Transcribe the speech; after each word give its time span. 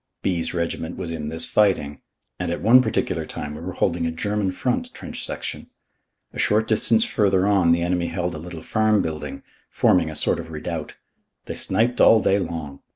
B.'s 0.23 0.51
Regiment 0.51 0.97
was 0.97 1.11
in 1.11 1.29
this 1.29 1.45
fighting, 1.45 2.01
and 2.39 2.51
at 2.51 2.59
one 2.63 2.81
particular 2.81 3.23
time 3.23 3.53
we 3.53 3.61
were 3.61 3.73
holding 3.73 4.07
a 4.07 4.11
German 4.11 4.51
front 4.51 4.91
trench 4.95 5.23
section. 5.23 5.69
A 6.33 6.39
short 6.39 6.67
distance 6.67 7.03
further 7.03 7.45
on 7.45 7.71
the 7.71 7.83
enemy 7.83 8.07
held 8.07 8.33
a 8.33 8.39
little 8.39 8.63
farm 8.63 9.03
building, 9.03 9.43
forming 9.69 10.09
a 10.09 10.15
sort 10.15 10.39
of 10.39 10.49
redoubt. 10.49 10.95
They 11.45 11.53
sniped 11.53 12.01
all 12.01 12.19
day 12.19 12.39
long. 12.39 12.79